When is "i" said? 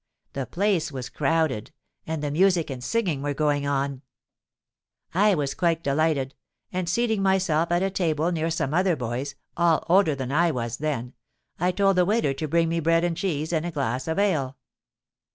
5.13-5.35, 10.31-10.49, 11.59-11.71